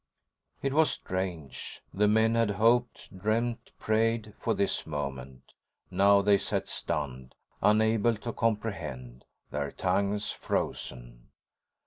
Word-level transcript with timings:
It 0.63 0.73
was 0.73 0.89
strange. 0.89 1.83
The 1.93 2.07
men 2.07 2.33
had 2.33 2.49
hoped, 2.49 3.15
dreamed, 3.15 3.59
prayed 3.77 4.33
for 4.39 4.55
this 4.55 4.87
moment. 4.87 5.53
Now 5.91 6.23
they 6.23 6.39
sat 6.39 6.67
stunned, 6.67 7.35
unable 7.61 8.15
to 8.17 8.33
comprehend, 8.33 9.25
their 9.51 9.71
tongues 9.71 10.31
frozen. 10.31 11.27